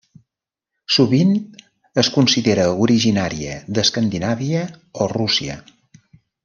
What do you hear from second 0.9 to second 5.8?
Sovint es considera originària d'Escandinàvia o Rússia.